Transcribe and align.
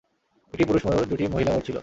একটি 0.53 0.63
পুরুষ 0.65 0.81
ময়ূর 0.85 1.09
দুইটি 1.09 1.23
মহিলা 1.33 1.51
ময়ূর 1.51 1.65
ছিল। 1.67 1.77